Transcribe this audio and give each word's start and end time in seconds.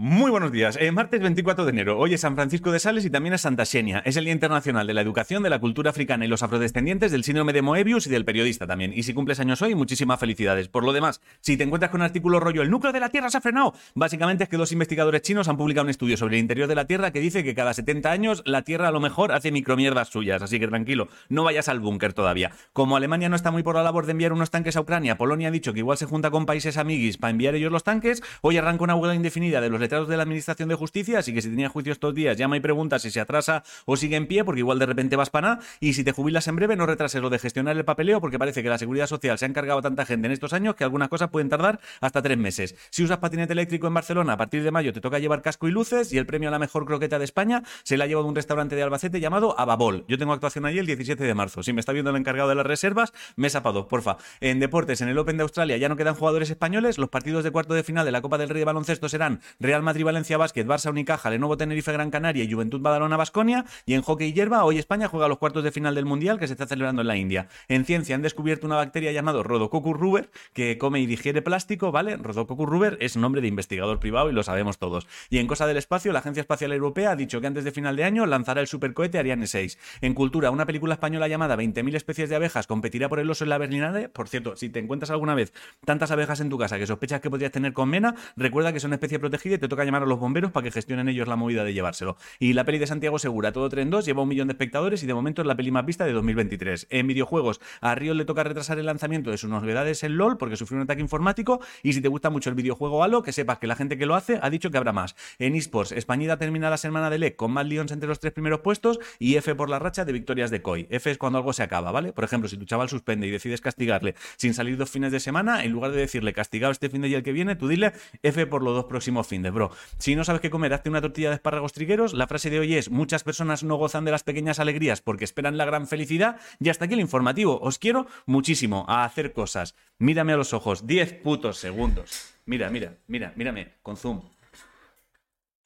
Muy 0.00 0.30
buenos 0.30 0.52
días. 0.52 0.78
Eh, 0.80 0.92
martes 0.92 1.20
24 1.20 1.64
de 1.64 1.72
enero. 1.72 1.98
Hoy 1.98 2.14
es 2.14 2.20
San 2.20 2.36
Francisco 2.36 2.70
de 2.70 2.78
Sales 2.78 3.04
y 3.04 3.10
también 3.10 3.34
es 3.34 3.40
Santa 3.40 3.66
Xenia. 3.66 4.00
Es 4.04 4.16
el 4.16 4.26
Día 4.26 4.32
Internacional 4.32 4.86
de 4.86 4.94
la 4.94 5.00
Educación, 5.00 5.42
de 5.42 5.50
la 5.50 5.58
Cultura 5.58 5.90
Africana 5.90 6.24
y 6.24 6.28
los 6.28 6.44
Afrodescendientes, 6.44 7.10
del 7.10 7.24
síndrome 7.24 7.52
de 7.52 7.62
Moebius 7.62 8.06
y 8.06 8.10
del 8.10 8.24
periodista 8.24 8.64
también. 8.64 8.92
Y 8.94 9.02
si 9.02 9.12
cumples 9.12 9.40
años 9.40 9.60
hoy, 9.60 9.74
muchísimas 9.74 10.20
felicidades. 10.20 10.68
Por 10.68 10.84
lo 10.84 10.92
demás, 10.92 11.20
si 11.40 11.56
te 11.56 11.64
encuentras 11.64 11.90
con 11.90 12.00
un 12.00 12.04
artículo 12.04 12.38
rollo 12.38 12.62
El 12.62 12.70
núcleo 12.70 12.92
de 12.92 13.00
la 13.00 13.08
Tierra 13.08 13.28
se 13.28 13.38
ha 13.38 13.40
frenado, 13.40 13.74
básicamente 13.96 14.44
es 14.44 14.48
que 14.48 14.56
dos 14.56 14.70
investigadores 14.70 15.22
chinos 15.22 15.48
han 15.48 15.56
publicado 15.56 15.82
un 15.82 15.90
estudio 15.90 16.16
sobre 16.16 16.36
el 16.36 16.42
interior 16.42 16.68
de 16.68 16.76
la 16.76 16.86
Tierra 16.86 17.10
que 17.10 17.18
dice 17.18 17.42
que 17.42 17.56
cada 17.56 17.74
70 17.74 18.08
años 18.08 18.44
la 18.46 18.62
Tierra 18.62 18.86
a 18.86 18.92
lo 18.92 19.00
mejor 19.00 19.32
hace 19.32 19.50
micromierdas 19.50 20.10
suyas. 20.10 20.42
Así 20.42 20.60
que 20.60 20.68
tranquilo, 20.68 21.08
no 21.28 21.42
vayas 21.42 21.68
al 21.68 21.80
búnker 21.80 22.12
todavía. 22.12 22.52
Como 22.72 22.96
Alemania 22.96 23.28
no 23.28 23.34
está 23.34 23.50
muy 23.50 23.64
por 23.64 23.74
la 23.74 23.82
labor 23.82 24.06
de 24.06 24.12
enviar 24.12 24.32
unos 24.32 24.52
tanques 24.52 24.76
a 24.76 24.80
Ucrania, 24.80 25.18
Polonia 25.18 25.48
ha 25.48 25.50
dicho 25.50 25.72
que 25.72 25.80
igual 25.80 25.98
se 25.98 26.06
junta 26.06 26.30
con 26.30 26.46
países 26.46 26.76
amiguis 26.76 27.18
para 27.18 27.32
enviar 27.32 27.56
ellos 27.56 27.72
los 27.72 27.82
tanques, 27.82 28.22
hoy 28.42 28.58
arranca 28.58 28.84
una 28.84 28.94
huelga 28.94 29.16
indefinida 29.16 29.60
de 29.60 29.70
los 29.70 29.87
de 29.88 30.16
la 30.16 30.22
Administración 30.22 30.68
de 30.68 30.74
Justicia, 30.74 31.18
así 31.18 31.32
que 31.32 31.40
si 31.40 31.48
tenía 31.48 31.68
juicio 31.68 31.92
estos 31.92 32.14
días, 32.14 32.36
llama 32.36 32.56
y 32.56 32.60
pregunta 32.60 32.98
si 32.98 33.10
se 33.10 33.20
atrasa 33.20 33.62
o 33.86 33.96
sigue 33.96 34.16
en 34.16 34.26
pie, 34.26 34.44
porque 34.44 34.60
igual 34.60 34.78
de 34.78 34.86
repente 34.86 35.16
vas 35.16 35.30
para 35.30 35.48
nada. 35.48 35.60
Y 35.80 35.94
si 35.94 36.04
te 36.04 36.12
jubilas 36.12 36.46
en 36.48 36.56
breve, 36.56 36.76
no 36.76 36.86
retrases 36.86 37.22
lo 37.22 37.30
de 37.30 37.38
gestionar 37.38 37.76
el 37.76 37.84
papeleo, 37.84 38.20
porque 38.20 38.38
parece 38.38 38.62
que 38.62 38.68
la 38.68 38.78
seguridad 38.78 39.06
social 39.06 39.38
se 39.38 39.46
ha 39.46 39.48
encargado 39.48 39.78
a 39.78 39.82
tanta 39.82 40.04
gente 40.04 40.26
en 40.26 40.32
estos 40.32 40.52
años 40.52 40.74
que 40.74 40.84
algunas 40.84 41.08
cosas 41.08 41.30
pueden 41.30 41.48
tardar 41.48 41.80
hasta 42.00 42.22
tres 42.22 42.36
meses. 42.36 42.74
Si 42.90 43.02
usas 43.02 43.18
patinete 43.18 43.54
eléctrico 43.54 43.86
en 43.86 43.94
Barcelona, 43.94 44.34
a 44.34 44.36
partir 44.36 44.62
de 44.62 44.70
mayo 44.70 44.92
te 44.92 45.00
toca 45.00 45.18
llevar 45.18 45.42
casco 45.42 45.68
y 45.68 45.70
luces, 45.70 46.12
y 46.12 46.18
el 46.18 46.26
premio 46.26 46.48
a 46.48 46.52
la 46.52 46.58
mejor 46.58 46.84
croqueta 46.84 47.18
de 47.18 47.24
España 47.24 47.62
se 47.82 47.96
la 47.96 48.04
ha 48.04 48.06
llevado 48.06 48.26
un 48.26 48.34
restaurante 48.34 48.76
de 48.76 48.82
Albacete 48.82 49.20
llamado 49.20 49.58
Ababol. 49.58 50.04
Yo 50.08 50.18
tengo 50.18 50.32
actuación 50.32 50.66
allí 50.66 50.78
el 50.78 50.86
17 50.86 51.22
de 51.22 51.34
marzo. 51.34 51.62
Si 51.62 51.72
me 51.72 51.80
está 51.80 51.92
viendo 51.92 52.10
el 52.10 52.16
encargado 52.16 52.48
de 52.48 52.54
las 52.54 52.66
reservas, 52.66 53.12
mesa 53.36 53.62
para 53.62 53.74
dos, 53.74 53.86
porfa. 53.86 54.18
En 54.40 54.60
deportes, 54.60 55.00
en 55.00 55.08
el 55.08 55.18
Open 55.18 55.36
de 55.36 55.42
Australia 55.42 55.76
ya 55.76 55.88
no 55.88 55.96
quedan 55.96 56.14
jugadores 56.14 56.50
españoles. 56.50 56.98
Los 56.98 57.08
partidos 57.08 57.44
de 57.44 57.50
cuarto 57.50 57.74
de 57.74 57.82
final 57.82 58.04
de 58.04 58.12
la 58.12 58.20
Copa 58.20 58.38
del 58.38 58.48
Rey 58.48 58.58
de 58.60 58.64
Baloncesto 58.64 59.08
serán 59.08 59.40
Real 59.58 59.77
Madrid-Valencia 59.82 60.36
Básquet, 60.36 60.66
Barça 60.66 60.90
Unicaja, 60.90 61.30
Lenovo 61.30 61.56
Tenerife 61.56 61.92
Gran 61.92 62.10
Canaria 62.10 62.44
y 62.44 62.52
Juventud 62.52 62.80
Badalona 62.80 63.16
Basconia. 63.16 63.64
Y 63.86 63.94
en 63.94 64.02
hockey 64.02 64.32
hierba, 64.32 64.64
hoy 64.64 64.78
España 64.78 65.08
juega 65.08 65.28
los 65.28 65.38
cuartos 65.38 65.64
de 65.64 65.72
final 65.72 65.94
del 65.94 66.04
Mundial 66.04 66.38
que 66.38 66.46
se 66.46 66.54
está 66.54 66.66
celebrando 66.66 67.02
en 67.02 67.08
la 67.08 67.16
India. 67.16 67.48
En 67.68 67.84
ciencia 67.84 68.14
han 68.14 68.22
descubierto 68.22 68.66
una 68.66 68.76
bacteria 68.76 69.12
llamada 69.12 69.42
Rhodococcus 69.42 69.96
ruber 69.96 70.30
que 70.52 70.78
come 70.78 71.00
y 71.00 71.06
digiere 71.06 71.42
plástico, 71.42 71.92
¿vale? 71.92 72.16
Rhodococcus 72.16 72.66
ruber 72.66 72.98
es 73.00 73.16
nombre 73.16 73.40
de 73.40 73.48
investigador 73.48 73.98
privado 74.00 74.30
y 74.30 74.32
lo 74.32 74.42
sabemos 74.42 74.78
todos. 74.78 75.06
Y 75.30 75.38
en 75.38 75.46
cosa 75.46 75.66
del 75.66 75.76
espacio, 75.76 76.12
la 76.12 76.20
Agencia 76.20 76.40
Espacial 76.40 76.72
Europea 76.72 77.12
ha 77.12 77.16
dicho 77.16 77.40
que 77.40 77.46
antes 77.46 77.64
de 77.64 77.72
final 77.72 77.96
de 77.96 78.04
año 78.04 78.26
lanzará 78.26 78.60
el 78.60 78.66
supercohete 78.66 79.18
Ariane 79.18 79.46
6. 79.46 79.78
En 80.00 80.14
cultura, 80.14 80.50
una 80.50 80.66
película 80.66 80.94
española 80.94 81.28
llamada 81.28 81.56
20.000 81.56 81.94
especies 81.94 82.28
de 82.28 82.36
abejas 82.36 82.66
competirá 82.66 83.08
por 83.08 83.20
el 83.20 83.30
oso 83.30 83.44
en 83.44 83.50
la 83.50 83.58
Berlinale. 83.58 84.08
Por 84.08 84.28
cierto, 84.28 84.56
si 84.56 84.68
te 84.68 84.78
encuentras 84.78 85.10
alguna 85.10 85.34
vez 85.34 85.52
tantas 85.84 86.10
abejas 86.10 86.40
en 86.40 86.48
tu 86.48 86.58
casa 86.58 86.78
que 86.78 86.86
sospechas 86.86 87.20
que 87.20 87.30
podrías 87.30 87.52
tener 87.52 87.72
con 87.72 87.88
mena, 87.88 88.14
recuerda 88.36 88.72
que 88.72 88.80
son 88.80 88.92
especie 88.92 89.18
protegida 89.18 89.54
y 89.54 89.58
toca 89.68 89.84
llamar 89.84 90.02
a 90.02 90.06
los 90.06 90.18
bomberos 90.18 90.52
para 90.52 90.64
que 90.64 90.70
gestionen 90.70 91.08
ellos 91.08 91.28
la 91.28 91.36
movida 91.36 91.64
de 91.64 91.72
llevárselo. 91.72 92.16
Y 92.38 92.52
la 92.52 92.64
peli 92.64 92.78
de 92.78 92.86
Santiago 92.86 93.18
Segura, 93.18 93.52
todo 93.52 93.68
tren 93.68 93.90
2, 93.90 94.04
lleva 94.04 94.22
un 94.22 94.28
millón 94.28 94.48
de 94.48 94.52
espectadores 94.52 95.02
y 95.02 95.06
de 95.06 95.14
momento 95.14 95.42
es 95.42 95.48
la 95.48 95.56
peli 95.56 95.70
más 95.70 95.84
vista 95.84 96.04
de 96.04 96.12
2023. 96.12 96.86
En 96.90 97.06
videojuegos, 97.06 97.60
a 97.80 97.94
Río 97.94 98.14
le 98.14 98.24
toca 98.24 98.44
retrasar 98.44 98.78
el 98.78 98.86
lanzamiento 98.86 99.30
de 99.30 99.38
sus 99.38 99.50
novedades 99.50 100.02
en 100.02 100.16
LOL 100.16 100.38
porque 100.38 100.56
sufrió 100.56 100.76
un 100.76 100.84
ataque 100.84 101.00
informático 101.00 101.60
y 101.82 101.92
si 101.92 102.00
te 102.00 102.08
gusta 102.08 102.30
mucho 102.30 102.50
el 102.50 102.56
videojuego 102.56 103.02
Halo, 103.02 103.22
que 103.22 103.32
sepas 103.32 103.58
que 103.58 103.66
la 103.66 103.76
gente 103.76 103.98
que 103.98 104.06
lo 104.06 104.14
hace 104.14 104.38
ha 104.40 104.50
dicho 104.50 104.70
que 104.70 104.78
habrá 104.78 104.92
más. 104.92 105.16
En 105.38 105.54
esports, 105.54 105.92
Españita 105.92 106.38
termina 106.38 106.70
la 106.70 106.76
semana 106.76 107.10
de 107.10 107.18
LEC 107.18 107.36
con 107.36 107.52
más 107.52 107.66
Lions 107.66 107.92
entre 107.92 108.08
los 108.08 108.20
tres 108.20 108.32
primeros 108.32 108.60
puestos 108.60 108.98
y 109.18 109.36
F 109.36 109.54
por 109.54 109.70
la 109.70 109.78
racha 109.78 110.04
de 110.04 110.12
victorias 110.12 110.50
de 110.50 110.62
COI. 110.62 110.86
F 110.90 111.10
es 111.10 111.18
cuando 111.18 111.38
algo 111.38 111.52
se 111.52 111.62
acaba, 111.62 111.90
¿vale? 111.90 112.12
Por 112.12 112.24
ejemplo, 112.24 112.48
si 112.48 112.56
tu 112.56 112.64
chaval 112.64 112.88
suspende 112.88 113.26
y 113.26 113.30
decides 113.30 113.60
castigarle 113.60 114.14
sin 114.36 114.54
salir 114.54 114.76
dos 114.76 114.90
fines 114.90 115.12
de 115.12 115.20
semana, 115.20 115.64
en 115.64 115.72
lugar 115.72 115.90
de 115.90 115.98
decirle 115.98 116.32
castigado 116.32 116.72
este 116.72 116.88
fin 116.88 117.02
de 117.02 117.08
y 117.08 117.14
el 117.14 117.22
que 117.22 117.32
viene, 117.32 117.56
tú 117.56 117.68
dile 117.68 117.92
F 118.22 118.46
por 118.46 118.62
los 118.62 118.74
dos 118.74 118.84
próximos 118.84 119.26
fines, 119.26 119.52
Si 119.98 120.14
no 120.14 120.24
sabes 120.24 120.40
qué 120.40 120.50
comer, 120.50 120.72
hazte 120.72 120.90
una 120.90 121.00
tortilla 121.00 121.28
de 121.30 121.36
espárragos 121.36 121.72
trigueros. 121.72 122.14
La 122.14 122.26
frase 122.26 122.50
de 122.50 122.58
hoy 122.58 122.74
es, 122.74 122.90
muchas 122.90 123.24
personas 123.24 123.64
no 123.64 123.76
gozan 123.76 124.04
de 124.04 124.10
las 124.10 124.22
pequeñas 124.22 124.58
alegrías 124.58 125.00
porque 125.00 125.24
esperan 125.24 125.56
la 125.56 125.64
gran 125.64 125.86
felicidad. 125.86 126.40
Y 126.60 126.68
hasta 126.68 126.84
aquí 126.84 126.94
el 126.94 127.00
informativo. 127.00 127.60
Os 127.60 127.78
quiero 127.78 128.06
muchísimo 128.26 128.84
a 128.88 129.04
hacer 129.04 129.32
cosas. 129.32 129.74
Mírame 129.98 130.32
a 130.32 130.36
los 130.36 130.52
ojos. 130.52 130.86
10 130.86 131.14
putos 131.22 131.58
segundos. 131.58 132.34
Mira, 132.46 132.70
mira, 132.70 132.96
mira, 133.06 133.32
mírame. 133.36 133.74
Con 133.82 133.96
zoom. 133.96 134.22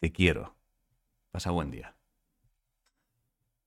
Te 0.00 0.10
quiero. 0.10 0.54
Pasa 1.30 1.50
buen 1.50 1.70
día. 1.70 1.94